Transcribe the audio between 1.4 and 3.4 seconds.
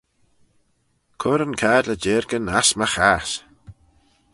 yn cadley-jiargan ass my chass.